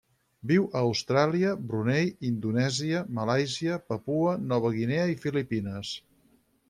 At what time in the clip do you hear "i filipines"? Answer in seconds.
5.13-5.93